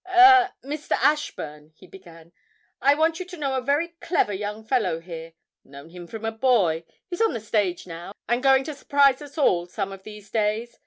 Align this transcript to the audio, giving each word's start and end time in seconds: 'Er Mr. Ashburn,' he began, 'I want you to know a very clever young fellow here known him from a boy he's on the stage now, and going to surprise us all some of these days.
'Er 0.07 0.51
Mr. 0.63 0.93
Ashburn,' 0.93 1.73
he 1.75 1.85
began, 1.85 2.31
'I 2.81 2.95
want 2.95 3.19
you 3.19 3.25
to 3.27 3.37
know 3.37 3.53
a 3.55 3.61
very 3.61 3.89
clever 4.01 4.33
young 4.33 4.63
fellow 4.63 4.99
here 4.99 5.33
known 5.63 5.89
him 5.89 6.07
from 6.07 6.25
a 6.25 6.31
boy 6.31 6.83
he's 7.07 7.21
on 7.21 7.33
the 7.33 7.39
stage 7.39 7.85
now, 7.85 8.11
and 8.27 8.41
going 8.41 8.63
to 8.63 8.73
surprise 8.73 9.21
us 9.21 9.37
all 9.37 9.67
some 9.67 9.91
of 9.91 10.01
these 10.01 10.31
days. 10.31 10.79